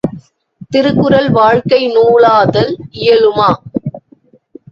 திருக்குறள் 0.71 1.29
வாழ்க்கை 1.29 1.81
நூலாதல் 1.87 2.71
இயலுமா? 2.99 3.49